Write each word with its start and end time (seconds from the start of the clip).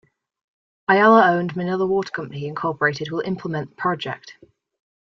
Ayala-owned 0.87 1.55
Manila 1.55 1.85
Water 1.85 2.09
Company 2.09 2.47
Incorporated 2.47 3.11
will 3.11 3.19
implement 3.21 3.69
the 3.69 3.75
project. 3.75 4.33